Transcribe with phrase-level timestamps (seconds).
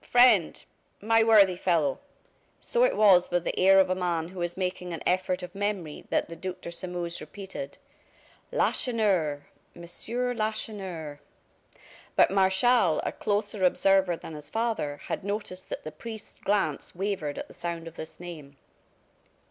[0.03, 0.63] friend,
[0.99, 1.99] my worthy fellow!"
[2.59, 5.53] So it was with the air of a man who is making an effort of
[5.53, 7.77] memory that the Duc de Sairmeuse repeated:
[8.51, 9.45] "Lacheneur
[9.75, 11.19] Monsieur Lacheneur"
[12.15, 17.37] But Martial, a closer observer than his father, had noticed that the priest's glance wavered
[17.37, 18.57] at the sound of this name.